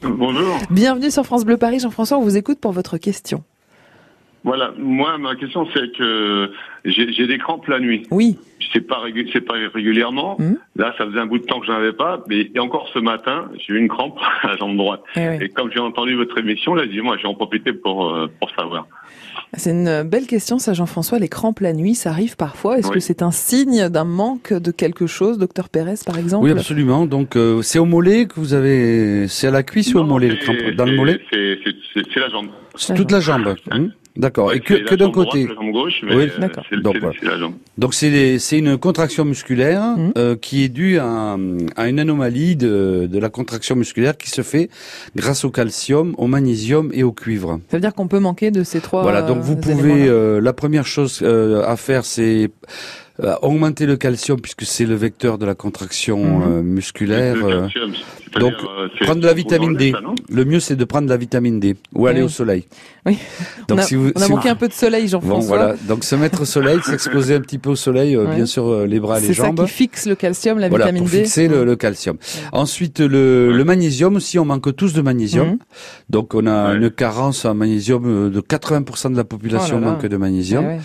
[0.00, 0.56] Bonjour.
[0.70, 1.80] Bienvenue sur France Bleu Paris.
[1.80, 3.44] Jean-François, on vous écoute pour votre question.
[4.42, 6.50] Voilà, moi ma question c'est que
[6.84, 8.04] j'ai j'ai des crampes la nuit.
[8.10, 8.38] Oui.
[8.72, 10.36] C'est pas c'est pas régulièrement.
[10.76, 12.98] Là, ça faisait un bout de temps que j'en avais pas, mais et encore ce
[13.00, 15.02] matin, j'ai eu une crampe à la jambe droite.
[15.16, 15.36] Eh oui.
[15.42, 18.08] Et comme j'ai entendu votre émission, là, j'ai dit moi, je vais en profiter pour
[18.14, 18.86] euh, pour savoir.
[19.54, 21.18] C'est une belle question, ça Jean-François.
[21.18, 22.78] Les crampes la nuit, ça arrive parfois.
[22.78, 22.94] Est-ce Oui.
[22.94, 26.44] que c'est un signe d'un manque de quelque chose, docteur Pérez par exemple?
[26.44, 27.06] Oui, absolument.
[27.06, 30.28] Donc, euh, c'est au mollet que vous avez, c'est à la cuisse ou au mollet,
[30.28, 31.20] le crampe Dans le C'est- mollet?
[31.32, 32.48] C'est la jambe.
[32.76, 33.54] C'est toute la jambe.
[33.72, 33.88] hein?
[34.16, 34.52] D'accord.
[34.52, 35.46] Et que, que d'un droite, côté.
[35.46, 36.26] la jambe gauche, mais Oui.
[36.26, 36.40] le-
[36.82, 37.16] Donc, c'est- voilà.
[37.20, 37.54] c'est la jambe.
[37.78, 40.12] Donc c'est des- c'est une contraction musculaire Mmh.
[40.18, 41.36] euh, qui est due à,
[41.76, 44.68] à une anomalie de, de la contraction musculaire qui se fait
[45.14, 47.60] grâce au calcium, au magnésium et au cuivre.
[47.70, 49.02] Ça veut dire qu'on peut manquer de ces trois.
[49.02, 52.50] Voilà, donc vous euh, pouvez euh, la première chose euh, à faire c'est
[53.42, 57.36] augmenter le calcium puisque c'est le vecteur de la contraction euh, musculaire.
[57.36, 57.92] Le euh, calcium,
[58.38, 59.92] donc euh, prendre de la vitamine D.
[60.28, 62.26] le ça, mieux c'est de prendre de la vitamine D ou aller Oui.
[62.26, 62.64] au soleil.
[63.06, 63.16] Oui.
[63.66, 65.08] Donc on a, si vous on a si manqué vous- un peu de soleil, Bon
[65.08, 65.56] Jean-François.
[65.56, 68.36] voilà, donc se mettre au soleil, s'exposer un petit peu au soleil, euh, Ouais.
[68.36, 69.64] bien sûr euh, les bras et les C'est ça jambes.
[69.64, 71.24] qui fixe le calcium, la voilà, vitamine pour D.
[71.24, 72.16] fixer le, le calcium.
[72.52, 75.48] Ensuite, le, le magnésium aussi, on manque tous de magnésium.
[75.48, 75.58] Mhm.
[76.10, 79.86] Donc, on a une carence en magnésium euh, de 80% de la population Oh là
[79.86, 79.92] là.
[79.92, 80.78] manque de magnésium.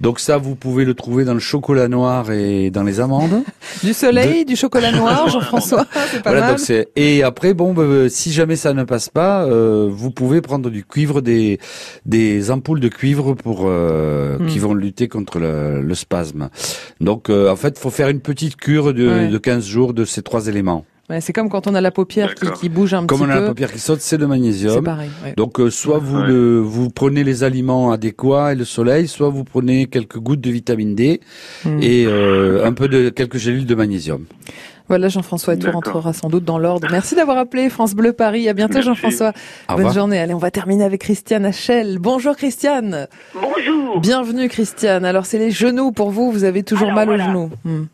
[0.00, 3.42] Donc ça, vous pouvez le trouver dans le chocolat noir et dans les amandes.
[3.82, 5.86] Du soleil, du chocolat noir, Jean-François,
[6.24, 6.54] Voilà,
[6.96, 10.68] et après bon, bah, euh, si jamais ça ne passe pas, euh, vous pouvez prendre
[10.70, 11.58] du cuivre, des
[12.04, 14.46] des ampoules de cuivre pour euh, Hmm.
[14.48, 16.50] qui vont lutter contre le, le spasme.
[17.00, 19.28] Donc euh, en fait, faut faire une petite cure de, Ouais.
[19.28, 20.84] de 15 jours de ces trois éléments.
[21.10, 23.30] Ouais, c'est comme quand on a la paupière qui, qui bouge un Comme petit on
[23.30, 23.40] a peu.
[23.42, 24.74] la paupière qui saute, c'est le magnésium.
[24.76, 25.34] C'est pareil, ouais.
[25.36, 26.26] Donc euh, soit vous Ouais.
[26.28, 30.50] le, vous prenez les aliments adéquats et le soleil, soit vous prenez quelques gouttes de
[30.50, 31.20] vitamine D
[31.64, 31.78] Hmm.
[31.82, 34.24] et euh, un peu de quelques gélules de magnésium.
[34.88, 35.82] Voilà, Jean-François, et tout D'accord.
[35.84, 36.88] rentrera sans doute dans l'ordre.
[36.90, 38.48] Merci d'avoir appelé France Bleu Paris.
[38.48, 38.88] À bientôt, Merci.
[38.88, 39.32] Jean-François.
[39.68, 40.18] Au Bonne journée.
[40.18, 41.98] Allez, on va terminer avec Christiane Hachel.
[42.00, 43.06] Bonjour, Christiane.
[43.34, 44.00] Bonjour.
[44.00, 45.04] Bienvenue, Christiane.
[45.04, 46.32] Alors, c'est les genoux pour vous.
[46.32, 47.24] Vous avez toujours Alors, mal voilà.
[47.24, 47.50] aux genoux.
[47.64, 47.84] Hmm.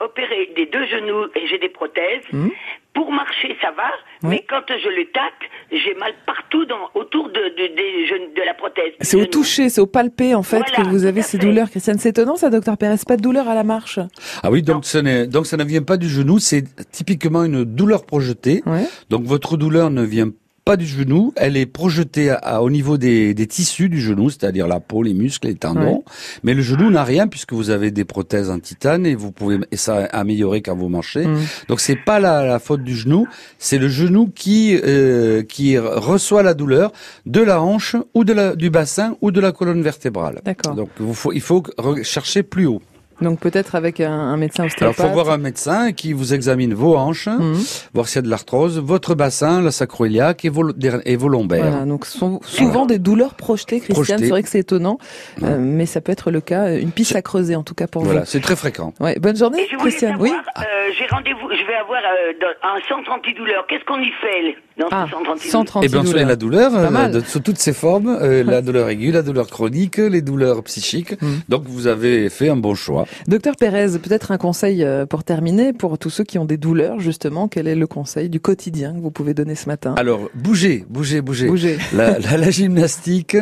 [0.00, 2.22] Opérée des deux genoux et j'ai des prothèses.
[2.32, 2.48] Hmm.
[2.94, 3.90] Pour marcher, ça va,
[4.28, 5.32] mais quand je le tape,
[5.70, 8.92] j'ai mal partout dans, autour de, de, des genoux- de la prothèse.
[9.00, 11.98] C'est au toucher, c'est au palpé, en fait, Voilà, que vous avez ces douleurs, Christiane.
[11.98, 12.96] C'est étonnant, ça, docteur Pérez.
[13.06, 14.00] Pas de douleur à la marche.
[14.42, 17.62] Ah oui, donc ce n'est donc ça ne vient pas du genou, c'est typiquement une
[17.64, 18.62] douleur projetée.
[19.10, 20.34] Donc votre douleur ne vient pas
[20.76, 24.66] du genou, elle est projetée à, à- au niveau des, des tissus du genou, c'est-à-dire
[24.68, 26.04] la peau, les muscles, les tendons.
[26.42, 29.58] Mais le genou n'a rien puisque vous avez des prothèses en titane et vous pouvez
[29.70, 31.26] et ça améliorer quand vous marchez.
[31.26, 31.38] Mm.
[31.68, 33.26] Donc c'est pas la, la faute du genou,
[33.58, 36.92] c'est le genou qui euh, qui reçoit la douleur
[37.26, 40.40] de la hanche ou de la, du bassin ou de la colonne vertébrale.
[40.44, 40.74] D'accord.
[40.74, 41.62] Donc vous faut, il faut
[42.02, 42.82] chercher plus haut.
[43.20, 45.06] Donc, peut-être avec un, un médecin Alors, ostéopathe.
[45.06, 47.56] faut voir un médecin qui vous examine vos hanches, Mhm.
[47.94, 50.70] voir s'il y a de l'arthrose, votre bassin, la sacroiliaque et vos,
[51.04, 51.68] et vos lombaires.
[51.70, 54.20] Voilà, donc ce sont souvent des douleurs projetées, Christiane.
[54.20, 54.98] C'est vrai que c'est étonnant,
[55.42, 56.76] euh, mais ça peut être le cas.
[56.76, 58.26] Une piste à creuser, en tout cas pour Voilà, vous.
[58.26, 58.92] c'est très fréquent.
[59.00, 60.12] Ouais, bonne journée, Christiane.
[60.12, 60.32] savoir, Oui.
[60.58, 60.62] euh,
[60.96, 63.66] j'ai rendez-vous, je vais avoir euh, un centre antidouleur.
[63.68, 64.56] Qu'est-ce qu'on y fait
[64.90, 67.58] Ah, ce centre antidouleur centre Eh bien, on soigne la douleur euh, de, sous toutes
[67.58, 71.20] ses formes, euh, la douleur aiguë, la douleur chronique, les douleurs psychiques.
[71.20, 71.38] Hmm.
[71.48, 73.06] Donc, vous avez fait un bon choix.
[73.26, 77.00] Docteur Pérez, peut-être un conseil euh, pour terminer, pour tous ceux qui ont des douleurs,
[77.00, 79.94] justement, quel est le conseil du quotidien que vous pouvez donner ce matin?
[79.96, 81.48] Alors, bougez, bougez, bougez.
[81.48, 81.78] Bougez.
[81.94, 83.36] La, la, la gymnastique,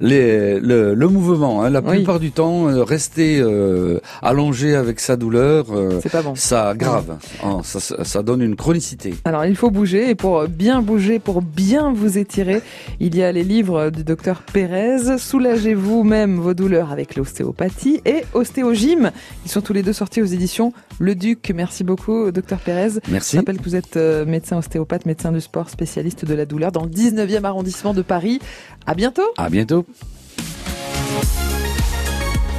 [0.00, 1.62] les, le, le mouvement.
[1.62, 1.96] hein, la Oui.
[1.96, 6.34] plupart du temps, euh, rester euh, allongé avec sa douleur, euh, C'est pas bon.
[6.34, 7.16] ça aggrave.
[7.44, 9.14] Hein, ça, ça, ça donne une chronicité.
[9.24, 12.62] Alors, il faut bouger, et pour bien bouger, pour bien vous étirer,
[13.00, 15.18] il y a les livres du docteur Pérez.
[15.18, 19.10] Soulagez-vous même vos douleurs avec l'ostéopathie et Ostéogym.
[19.44, 21.52] Ils sont tous les deux sortis aux éditions Le Duc.
[21.54, 23.00] Merci beaucoup, docteur Pérez.
[23.08, 23.32] Merci.
[23.32, 26.72] Je rappelle que vous êtes euh, médecin ostéopathe, médecin du sport, spécialiste de la douleur
[26.72, 28.40] dans le 19e arrondissement de Paris.
[28.86, 29.22] À bientôt.
[29.36, 29.86] À bientôt.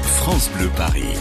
[0.03, 1.17] France Bleu Paris.